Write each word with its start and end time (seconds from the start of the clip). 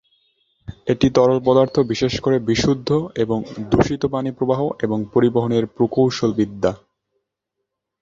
এটি 0.87 1.07
তরল 1.09 1.39
পদার্থ 1.45 1.75
বিশেষ 1.91 2.13
করে 2.19 2.37
বিশুদ্ধ 2.47 2.89
এবং 3.15 3.37
দূষিত 3.71 4.03
পানি 4.05 4.29
প্রবাহ 4.31 4.61
এবং 4.81 4.97
পরিবহনের 5.13 5.63
প্রকৌশল 5.67 6.31
বিদ্যা। 6.33 6.71